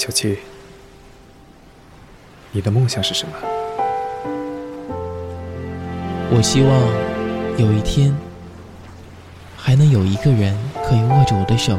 [0.00, 0.38] 小七，
[2.52, 3.34] 你的梦想是什么？
[6.30, 6.72] 我希望
[7.58, 8.16] 有一天，
[9.58, 11.76] 还能有一个人可以握着我的手，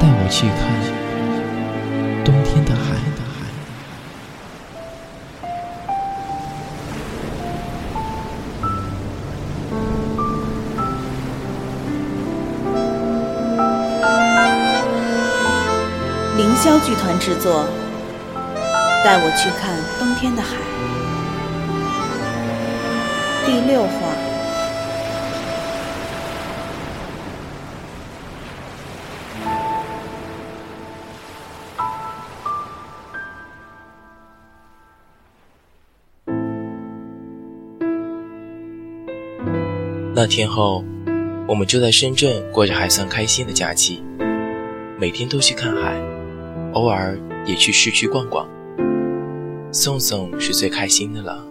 [0.00, 3.05] 带我去看冬天的海。
[17.18, 17.66] 制作，
[19.04, 20.56] 带我去看冬天的海。
[23.44, 23.90] 第六话。
[40.18, 40.82] 那天后，
[41.46, 44.02] 我们就在深圳过着还算开心的假期，
[44.98, 45.94] 每天都去看海，
[46.76, 48.46] 偶尔也去市区逛逛。
[49.72, 51.42] 宋宋是最开心的了。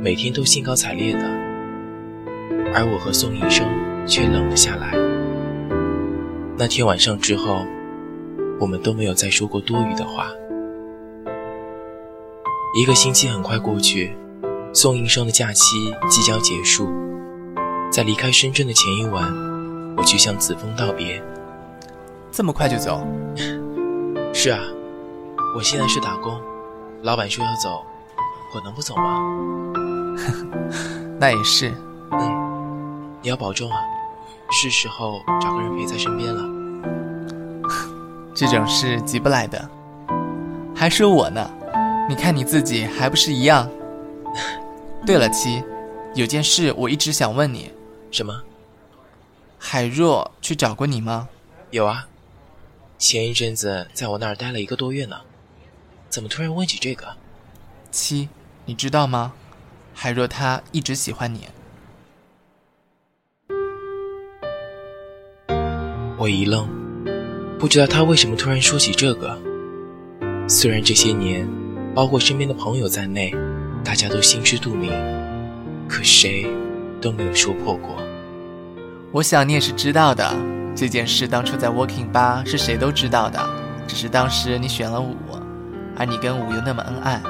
[0.00, 1.24] 每天都兴高采烈的，
[2.72, 3.66] 而我和宋医生
[4.06, 4.92] 却冷了下来。
[6.56, 7.66] 那天晚上之后，
[8.60, 10.30] 我们都没有再说过多余的话。
[12.78, 14.12] 一个星期很快过去，
[14.72, 16.88] 宋医生的假期即将结束，
[17.90, 19.28] 在离开深圳的前一晚，
[19.96, 21.20] 我去向子枫道别。
[22.30, 23.04] 这么快就走？
[24.38, 24.60] 是啊，
[25.54, 26.38] 我现在是打工，
[27.02, 27.82] 老板说要走，
[28.54, 29.18] 我能不走吗？
[31.18, 31.74] 那也是，
[32.12, 33.78] 嗯，你要保重啊，
[34.50, 36.42] 是时候找个人陪在身边了。
[38.34, 39.66] 这种事急不来的，
[40.76, 41.50] 还说我呢，
[42.06, 43.66] 你看你自己还不是一样？
[45.06, 45.64] 对了，七，
[46.14, 47.72] 有件事我一直想问你。
[48.10, 48.42] 什么？
[49.58, 51.26] 海若去找过你吗？
[51.70, 52.06] 有啊，
[52.98, 55.16] 前一阵子在我那儿待了一个多月呢。
[56.08, 57.16] 怎么突然问起这个？
[57.90, 58.28] 七，
[58.64, 59.32] 你知道吗？
[59.92, 61.48] 海若他一直喜欢你，
[66.18, 66.68] 我一愣，
[67.58, 69.38] 不知道他为什么突然说起这个。
[70.48, 71.48] 虽然这些年，
[71.94, 73.34] 包括身边的朋友在内，
[73.82, 74.92] 大家都心知肚明，
[75.88, 76.46] 可谁
[77.00, 77.96] 都没有说破过。
[79.12, 80.30] 我想你也是知道的，
[80.76, 83.42] 这件事当初在 Working 吧是谁都知道的，
[83.88, 85.16] 只是当时你选了五，
[85.96, 87.22] 而你跟五又那么恩爱，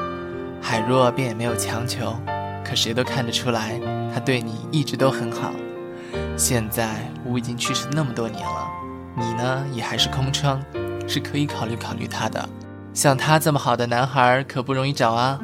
[0.61, 2.17] 海若便也没有强求。
[2.65, 3.81] 可谁都看得出来，
[4.13, 5.53] 他对你一直都很好。
[6.37, 8.67] 现在吴已经去世那么多年了，
[9.17, 10.61] 你呢也还是空窗，
[11.07, 12.49] 是可以考虑考虑他的。
[12.93, 15.39] 像他这么好的男孩可不容易找啊。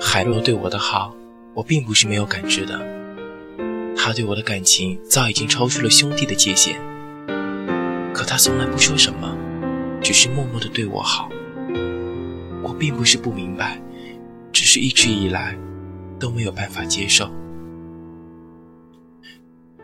[0.00, 1.12] 海若对我的好，
[1.52, 2.78] 我并不是没有感知的。
[4.06, 6.76] 他对我的感情早已经超出了兄弟的界限，
[8.14, 9.36] 可他从来不说什么，
[10.00, 11.28] 只是默默的对我好。
[12.62, 13.82] 我并不是不明白，
[14.52, 15.58] 只是一直以来。
[16.20, 17.28] 都没有办法接受，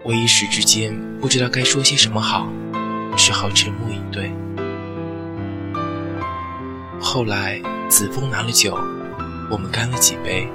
[0.05, 2.49] 我一时之间不知道该说些什么好，
[3.17, 4.33] 只好沉默以对。
[7.01, 8.79] 后来子枫拿了酒，
[9.51, 10.49] 我们干了几杯，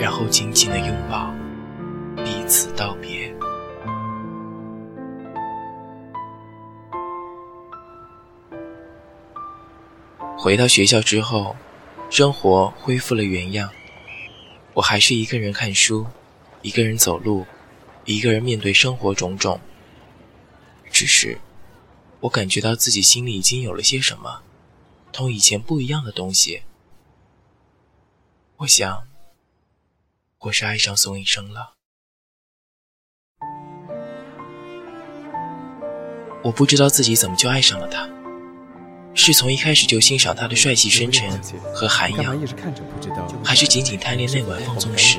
[0.00, 1.32] 然后紧紧的拥抱，
[2.56, 3.34] 此道别。
[10.38, 11.56] 回到学校之后，
[12.10, 13.68] 生活恢复了原样。
[14.72, 16.06] 我还是一个人看书，
[16.62, 17.44] 一个人走路，
[18.04, 19.60] 一个人面对生活种种。
[20.92, 21.36] 只是，
[22.20, 24.42] 我感觉到自己心里已经有了些什么，
[25.10, 26.62] 同以前不一样的东西。
[28.58, 29.08] 我想，
[30.38, 31.74] 我是爱上宋医生了。
[36.44, 38.06] 我不知道自己怎么就爱上了他。
[39.14, 41.40] 是从一开始就欣赏他的帅气深沉
[41.72, 42.36] 和涵养，
[43.44, 45.18] 还是仅仅贪恋那晚放纵时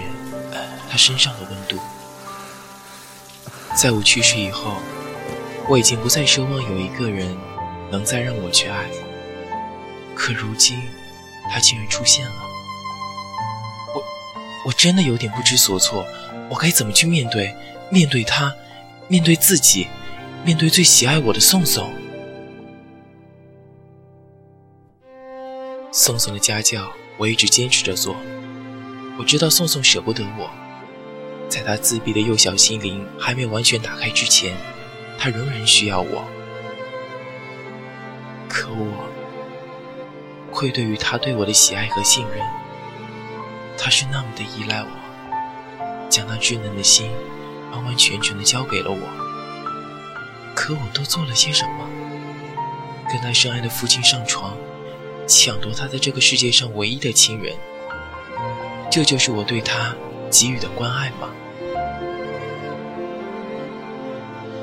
[0.89, 1.79] 他身上的温度？
[3.75, 4.75] 在我去世以后，
[5.67, 7.35] 我已经不再奢望有一个人
[7.89, 8.85] 能再让我去爱，
[10.13, 10.77] 可如今
[11.49, 12.35] 他竟然出现了，
[13.95, 14.03] 我
[14.67, 16.05] 我真的有点不知所措，
[16.49, 17.55] 我该怎么去面对？
[17.89, 18.53] 面对他，
[19.07, 19.87] 面对自己，
[20.45, 21.91] 面对最喜爱我的宋宋？
[25.91, 26.87] 宋宋的家教，
[27.17, 28.15] 我一直坚持着做。
[29.17, 30.47] 我知道宋宋舍不得我，
[31.49, 34.55] 在他自闭的幼小心灵还没完全打开之前，
[35.17, 36.23] 他仍然需要我。
[38.47, 39.09] 可我
[40.51, 42.45] 愧对于他对我的喜爱和信任，
[43.79, 47.09] 他是那么的依赖我，将那稚嫩的心
[47.71, 49.24] 完完全全的交给了我。
[50.55, 51.89] 可我都做了些什么？
[53.11, 54.57] 跟他深爱的父亲上床，
[55.27, 57.53] 抢夺他在这个世界上唯一的亲人。
[58.89, 59.93] 这就是我对他
[60.31, 61.29] 给予的关爱吗？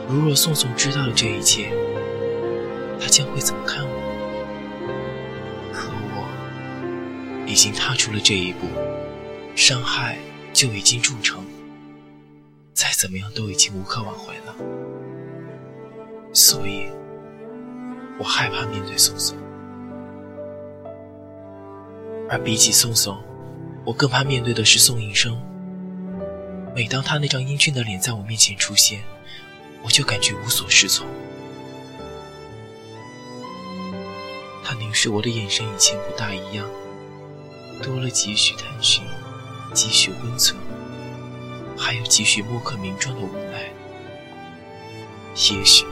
[0.08, 1.70] 如若宋宋知道了这一切，
[3.00, 3.92] 他将会怎么看我？
[5.72, 8.66] 可我已经踏出了这一步，
[9.54, 10.18] 伤害
[10.52, 11.46] 就已经铸成，
[12.74, 14.56] 再怎么样都已经无可挽回了。
[16.32, 16.88] 所以，
[18.18, 19.36] 我害怕面对宋宋，
[22.30, 23.22] 而比起宋宋。
[23.84, 25.38] 我更怕面对的是宋应生。
[26.74, 29.02] 每当他那张英俊的脸在我面前出现，
[29.82, 31.06] 我就感觉无所适从。
[34.64, 36.66] 他凝视我的眼神，以前不大一样，
[37.82, 39.04] 多了几许探寻，
[39.74, 40.58] 几许温存，
[41.76, 43.70] 还有几许莫可名状的无奈。
[45.34, 45.84] 也许，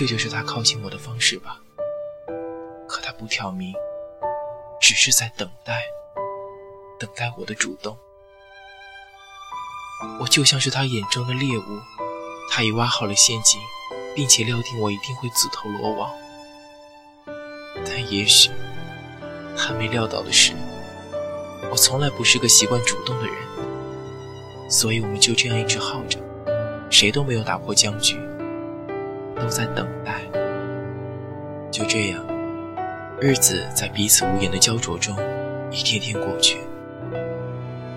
[0.00, 1.60] 这就是他靠近我的方式吧。
[2.88, 3.74] 可他不挑明，
[4.80, 5.82] 只是在等待。
[6.98, 7.98] 等待我的主动，
[10.18, 11.80] 我就像是他眼中的猎物，
[12.50, 13.60] 他已挖好了陷阱，
[14.16, 16.10] 并且料定我一定会自投罗网。
[17.84, 18.50] 但也许
[19.54, 20.54] 他没料到的是，
[21.70, 23.36] 我从来不是个习惯主动的人，
[24.70, 26.18] 所以我们就这样一直耗着，
[26.90, 28.18] 谁都没有打破僵局，
[29.40, 30.20] 都在等待。
[31.70, 32.22] 就这样，
[33.20, 35.16] 日子在彼此无言的焦灼中，
[35.70, 36.58] 一天天过去。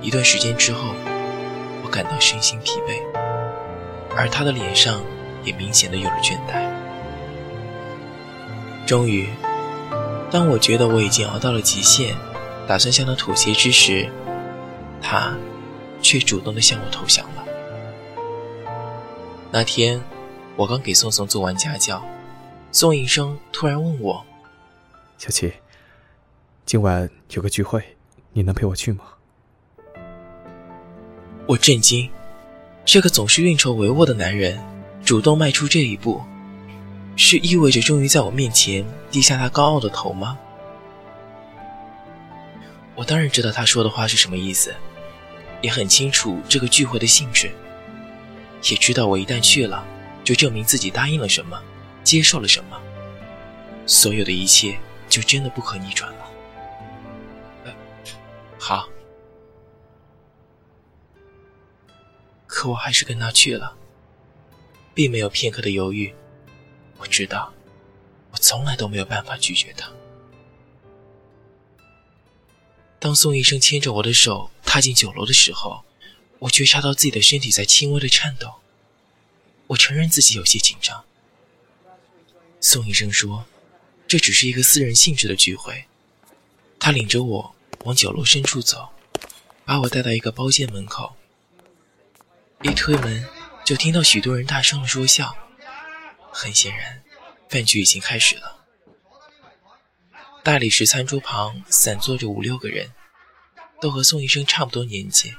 [0.01, 0.93] 一段时间之后，
[1.83, 3.01] 我感到身心疲惫，
[4.15, 5.01] 而他的脸上
[5.43, 6.69] 也明显的有了倦怠。
[8.85, 9.29] 终于，
[10.29, 12.15] 当我觉得我已经熬到了极限，
[12.67, 14.09] 打算向他妥协之时，
[15.01, 15.35] 他
[16.01, 17.43] 却主动的向我投降了。
[19.51, 20.01] 那天，
[20.55, 22.03] 我刚给宋宋做完家教，
[22.71, 24.23] 宋医生突然问我
[25.17, 25.51] ：“小琪，
[26.63, 27.83] 今晚有个聚会，
[28.33, 29.03] 你能陪我去吗？”
[31.47, 32.07] 我震惊，
[32.85, 34.63] 这个总是运筹帷幄的男人
[35.03, 36.21] 主动迈出这一步，
[37.15, 40.37] 是意味着终于在我面前低下他高傲的头吗？
[42.95, 44.71] 我当然知道他说的话是什么意思，
[45.63, 47.51] 也很清楚这个聚会的性质，
[48.69, 49.83] 也知道我一旦去了，
[50.23, 51.61] 就证明自己答应了什么，
[52.03, 52.81] 接受了什么，
[53.85, 54.79] 所有的一切
[55.09, 57.73] 就真的不可逆转了。
[58.57, 58.87] 好。
[62.47, 63.75] 可我还是跟他去了，
[64.93, 66.13] 并没有片刻的犹豫。
[66.97, 67.51] 我知道，
[68.31, 69.91] 我从来都没有办法拒绝他。
[72.99, 75.83] 当宋医生牵着我的手踏进酒楼的时候，
[76.39, 78.53] 我觉察到自己的身体在轻微的颤抖。
[79.73, 81.03] 我承认自己有些紧张。
[82.61, 83.45] 宋医生说
[84.07, 85.85] ：“这只是一个私人性质的聚会。”
[86.79, 87.55] 他领着我
[87.85, 88.89] 往酒楼深处走，
[89.65, 91.15] 把我带到一个包间门口。
[92.61, 93.27] 一推门，
[93.65, 95.35] 就听到许多人大声的说笑。
[96.31, 97.03] 很显然，
[97.49, 98.63] 饭局已经开始了。
[100.43, 102.91] 大理石餐桌旁散坐着五六个人，
[103.81, 105.33] 都和宋医生差不多年纪，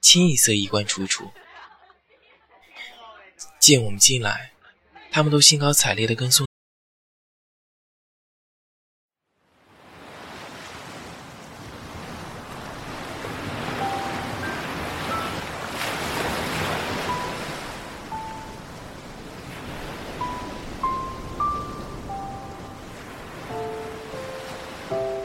[0.00, 1.30] 清一色衣冠楚楚。
[3.60, 4.52] 见我们进来，
[5.10, 6.46] 他们都兴高采烈的跟宋。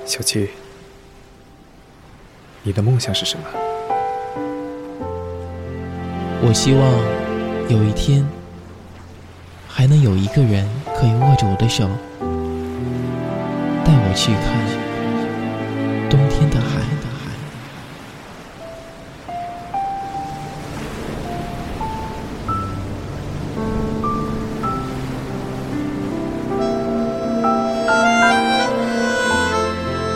[0.06, 0.50] 小七，
[2.62, 3.46] 你的梦想是什么？
[6.46, 7.23] 我希望
[7.70, 8.27] 有一天，
[9.67, 11.88] 还能有一个人可以握着我的手，
[13.84, 14.53] 带我去看
[16.10, 16.82] 冬天的海。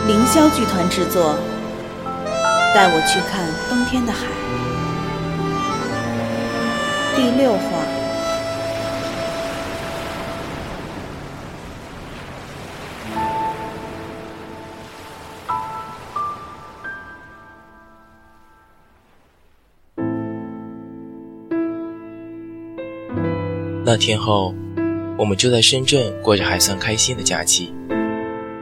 [0.06, 1.34] 凌霄剧团制作，
[2.74, 4.26] 带我去看冬天的海。
[7.18, 7.58] 第六话。
[23.84, 24.54] 那天后，
[25.18, 27.74] 我们就在深圳过着还算开心的假期，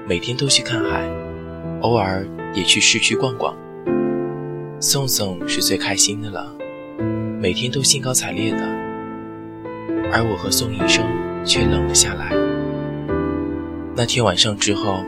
[0.08, 1.06] 每天都去看海。
[1.82, 3.54] 偶尔也去市区逛逛。
[4.80, 6.55] 宋宋是最开心的了，
[7.38, 8.58] 每天都兴高采烈的，
[10.10, 11.04] 而我和宋医生
[11.44, 12.30] 却冷了下来。
[13.94, 15.04] 那天晚上之后，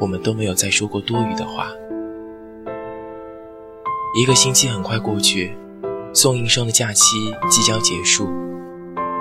[0.00, 1.68] 我们都没有再说过多余的话。
[4.16, 5.56] 一个星期很快过去，
[6.12, 8.28] 宋医生的假期即将结束。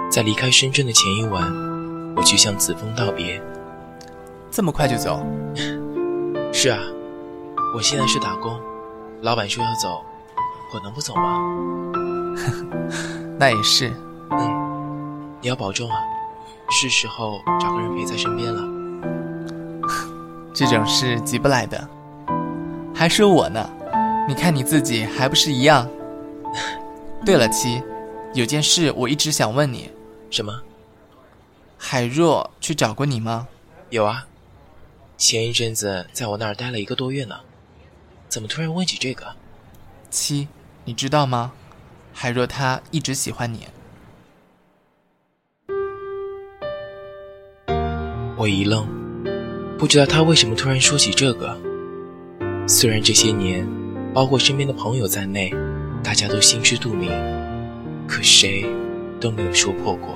[0.09, 1.53] 在离开深圳的前一晚，
[2.15, 3.39] 我去向子枫道别。
[4.49, 5.23] 这么快就走？
[6.51, 6.79] 是啊，
[7.75, 8.59] 我现在是打工，
[9.21, 10.01] 老板说要走，
[10.73, 11.86] 我能不走吗？
[13.39, 13.93] 那也是。
[14.31, 15.95] 嗯，你要保重啊。
[16.69, 18.61] 是时候找个人陪在身边了。
[20.53, 21.87] 这种事急不来的，
[22.93, 23.69] 还说我呢？
[24.27, 25.87] 你看你自己还不是一样？
[27.25, 27.81] 对了，七，
[28.33, 29.89] 有件事我一直想问你。
[30.29, 30.61] 什么？
[31.77, 33.47] 海若去找过你吗？
[33.89, 34.27] 有啊，
[35.17, 37.35] 前一阵子在我那儿待了一个多月呢。
[38.27, 39.25] 怎么突然问起这个？
[40.09, 40.49] 七，
[40.83, 41.53] 你知道吗？
[42.19, 43.67] 海若他一直喜欢你。
[48.35, 48.87] 我一愣，
[49.77, 51.55] 不知道他为什么突然说起这个。
[52.67, 53.69] 虽然这些年，
[54.15, 55.53] 包括身边的朋友在内，
[56.03, 57.11] 大家都心知肚明，
[58.07, 58.65] 可谁
[59.21, 60.15] 都没有说破过。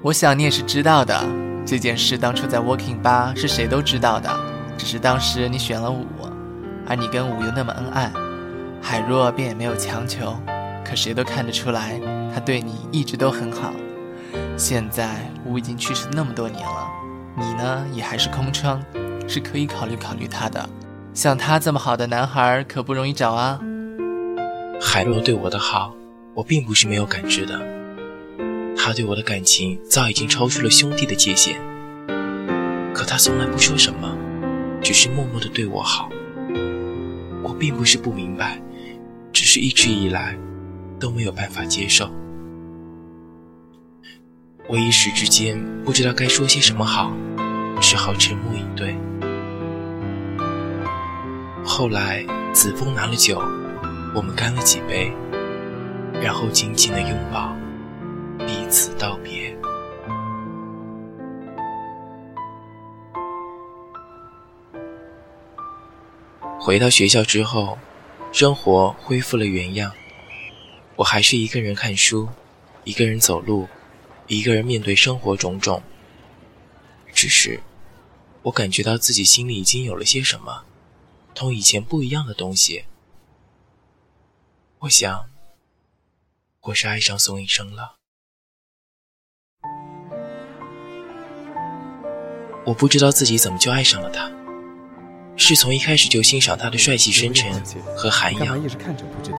[0.00, 1.22] 我想你也是知道的，
[1.66, 4.34] 这件事当初在 Working 吧是谁都知道的，
[4.78, 6.06] 只是当时你选了五，
[6.86, 8.10] 而你跟五又那么恩爱，
[8.80, 10.34] 海若便也没有强求，
[10.88, 12.00] 可谁都看得出来，
[12.32, 13.74] 他对你一直都很好。
[14.56, 16.88] 现在我已经去世那么多年了。
[17.36, 18.82] 你呢，也还是空窗，
[19.28, 20.66] 是可以考虑考虑他的。
[21.12, 23.60] 像他这么好的男孩，可不容易找啊。
[24.80, 25.94] 海若对我的好，
[26.34, 27.60] 我并不是没有感知的。
[28.74, 31.56] 他对我的感情早已经超出了兄弟的界限，
[32.94, 34.16] 可他从来不说什么，
[34.80, 36.08] 只是默默的对我好。
[37.42, 38.58] 我并不是不明白，
[39.32, 40.36] 只是一直以来
[40.98, 42.10] 都没有办法接受。
[44.68, 47.12] 我一时之间不知道该说些什么好，
[47.80, 48.94] 只好沉默以对。
[51.64, 53.38] 后来子枫拿了酒，
[54.14, 55.12] 我们干了几杯，
[56.20, 57.54] 然后紧紧的拥抱，
[58.46, 59.56] 彼此道别。
[66.60, 67.78] 回到学校之后，
[68.32, 69.90] 生活恢复了原样，
[70.98, 72.28] 我还是一个人看书，
[72.82, 73.68] 一个人走路。
[74.26, 75.82] 一个人面对生活种种，
[77.14, 77.60] 只是
[78.42, 80.64] 我感觉到自己心里已经有了些什么，
[81.34, 82.84] 同以前不一样的东西。
[84.80, 85.30] 我想，
[86.60, 87.96] 我是爱上宋医生了。
[92.66, 94.30] 我不知道自己怎么就爱上了他，
[95.38, 97.64] 是从一开始就欣赏他的帅气深沉
[97.96, 99.37] 和涵养。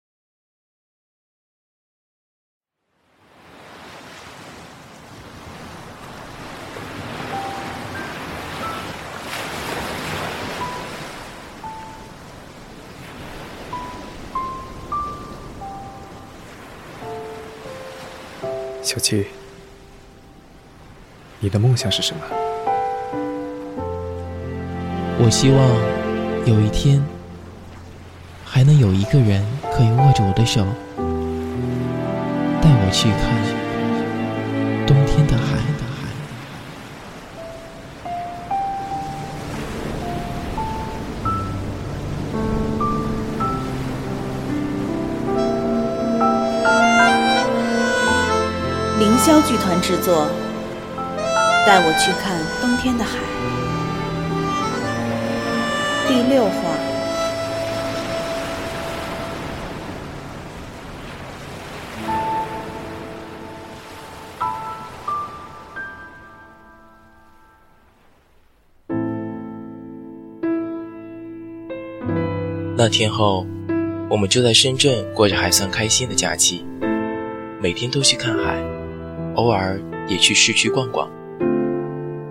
[18.88, 19.26] 小七，
[21.40, 22.22] 你的梦想是什么？
[25.18, 25.60] 我希望
[26.46, 27.04] 有一天，
[28.46, 30.64] 还能有一个人可以握着我的手，
[32.62, 33.36] 带我去看
[34.86, 35.57] 冬天的海。
[49.48, 50.26] 剧团制作，
[51.66, 53.16] 带我去看冬天的海。
[56.06, 56.76] 第六话。
[72.76, 73.46] 那天后，
[74.10, 76.66] 我们就在深圳过着还算开心的假期，
[77.62, 78.77] 每天都去看海。
[79.38, 81.08] 偶尔也去市区逛逛。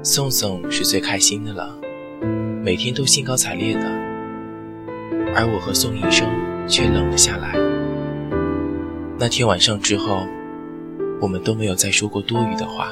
[0.04, 1.74] 宋宋是最开心的了，
[2.62, 3.86] 每天都兴高采烈的，
[5.34, 6.28] 而我和宋医生
[6.68, 7.54] 却冷了下来。
[9.18, 10.28] 那天晚上之后，
[11.22, 12.92] 我们都没有再说过多余的话。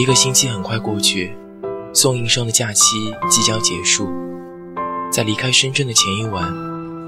[0.00, 1.32] 一个星期很快过去，
[1.92, 4.08] 宋医生的假期即将结束，
[5.10, 6.48] 在离开深圳的前一晚，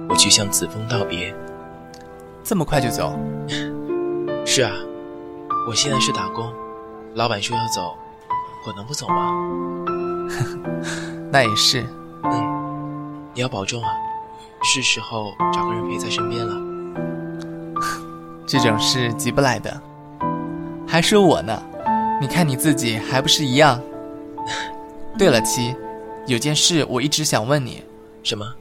[0.08, 1.32] 我去向子枫道别。
[2.42, 3.16] 这么快就走？
[4.50, 4.72] 是啊，
[5.68, 6.50] 我现在是打工，
[7.14, 7.94] 老板说要走，
[8.66, 9.30] 我能不走吗？
[11.30, 11.86] 那也是。
[12.24, 13.90] 嗯，你要保重啊，
[14.62, 16.54] 是时候找个人陪在身边了。
[18.46, 19.78] 这种事急不来的，
[20.88, 21.62] 还说我呢？
[22.18, 23.78] 你看你自己还不是一样？
[25.18, 25.76] 对了，七，
[26.26, 27.84] 有件事我一直想问你。
[28.22, 28.54] 什么？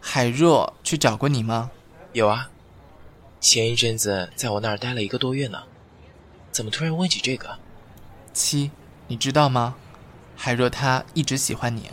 [0.00, 1.68] 海若去找过你吗？
[2.12, 2.48] 有啊，
[3.40, 5.58] 前一阵子在我那儿待了一个多月呢。
[6.50, 7.58] 怎么突然问起这个？
[8.32, 8.70] 七，
[9.06, 9.76] 你知道吗？
[10.36, 11.90] 海若他一直喜欢你。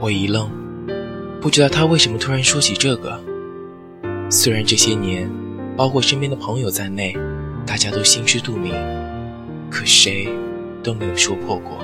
[0.00, 0.50] 我一愣，
[1.40, 3.20] 不知道他为什么突然说起这个。
[4.30, 5.28] 虽然这些年，
[5.76, 7.16] 包括身边的朋友在内，
[7.66, 8.72] 大家都心知肚明，
[9.70, 10.28] 可谁
[10.82, 11.78] 都没有说破过。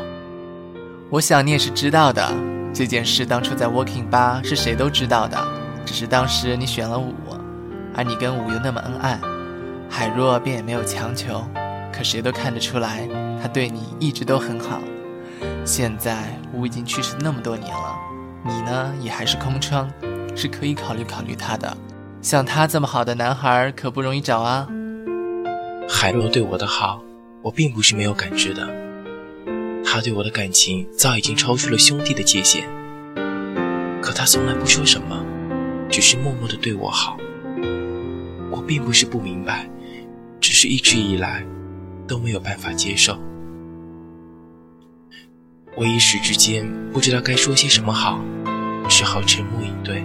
[1.11, 2.33] 我想你也是知道的，
[2.75, 5.39] 这件事当初在 Working 吧是谁都知道的，
[5.87, 7.15] 只是当时你选了五，
[7.95, 9.21] 而你跟五又那么恩爱，
[9.89, 11.45] 海若便也没有强求，
[11.93, 13.09] 可谁都看得出来，
[13.41, 14.81] 他对你一直都很好。
[15.65, 17.95] 现在五已经去世那么多年了，
[18.45, 19.89] 你呢也还是空窗，
[20.35, 21.77] 是可以考虑考虑他的。
[22.21, 24.67] 像他这么好的男孩可不容易找啊。
[25.89, 27.01] 海若对我的好，
[27.41, 28.84] 我并不是没有感知的。
[29.95, 32.65] 他对我的感情早已经超出了兄弟的界限，
[34.03, 35.25] 可他从来不说什么，
[35.89, 37.17] 只是默默的对我好。
[38.51, 39.71] 我并不是不明白，
[40.41, 41.47] 只是一直以来
[42.09, 43.17] 都没有办法接受。
[45.77, 48.21] 我一时之间不知道该说些什么好，
[48.89, 50.05] 只好沉默以对。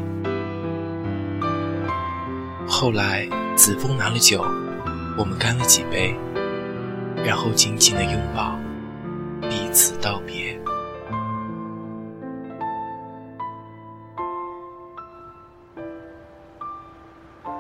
[2.67, 4.46] 后来子枫拿了酒，
[5.17, 6.15] 我们干了几杯，
[7.25, 8.55] 然后紧紧的拥抱，
[9.48, 10.60] 彼此道别。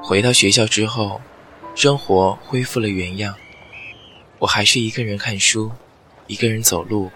[0.03, 1.21] 回到学校之后，
[1.75, 3.35] 生活恢复了原样，
[4.39, 5.71] 我还是一个人看书，
[6.27, 7.11] 一个人走路。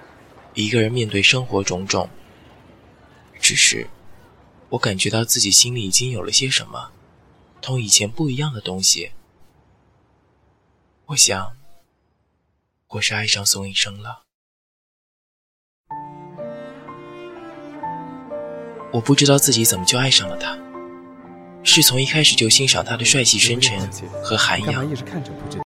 [0.56, 2.08] 一个人面对生活种种，
[3.40, 3.88] 只是
[4.70, 6.92] 我感觉到自己心里已经有了些什么，
[7.60, 9.14] 同以前不一样的东西。
[11.08, 11.54] 我想，
[12.90, 14.23] 我是爱上宋医生了。
[18.94, 20.56] 我不知道自己怎么就爱上了他，
[21.64, 23.90] 是从一开始就欣赏他的帅气深沉
[24.24, 24.86] 和涵养。